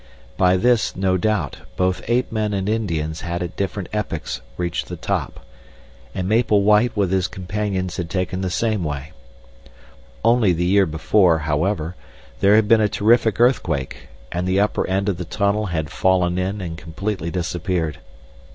By 0.35 0.57
this, 0.57 0.95
no 0.95 1.15
doubt, 1.15 1.57
both 1.77 2.01
ape 2.07 2.31
men 2.31 2.55
and 2.55 2.67
Indians 2.67 3.21
had 3.21 3.43
at 3.43 3.55
different 3.55 3.87
epochs 3.93 4.41
reached 4.57 4.87
the 4.87 4.95
top, 4.95 5.41
and 6.15 6.27
Maple 6.27 6.63
White 6.63 6.97
with 6.97 7.11
his 7.11 7.27
companion 7.27 7.87
had 7.95 8.09
taken 8.09 8.41
the 8.41 8.49
same 8.49 8.83
way. 8.83 9.11
Only 10.25 10.53
the 10.53 10.65
year 10.65 10.87
before, 10.87 11.37
however, 11.37 11.95
there 12.39 12.55
had 12.55 12.67
been 12.67 12.81
a 12.81 12.89
terrific 12.89 13.39
earthquake, 13.39 14.07
and 14.31 14.47
the 14.47 14.59
upper 14.59 14.87
end 14.87 15.07
of 15.07 15.17
the 15.17 15.23
tunnel 15.25 15.67
had 15.67 15.91
fallen 15.91 16.39
in 16.39 16.61
and 16.61 16.79
completely 16.79 17.29
disappeared. 17.29 17.99